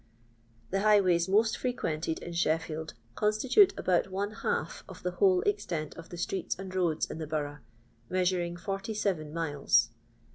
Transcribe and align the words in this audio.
The 0.71 0.79
highways 0.79 1.29
most 1.29 1.55
frequented 1.55 2.17
in 2.23 2.33
Sheffield 2.33 2.95
con 3.13 3.31
stitute 3.33 3.77
about 3.77 4.09
one 4.09 4.31
half 4.31 4.83
of 4.89 5.03
the 5.03 5.11
whole 5.11 5.41
extent 5.41 5.95
of 5.95 6.09
the 6.09 6.17
streets 6.17 6.57
and 6.57 6.73
roads 6.73 7.11
in 7.11 7.19
the 7.19 7.27
borough, 7.27 7.59
measuring 8.09 8.57
47 8.57 9.31
miles. 9.31 9.91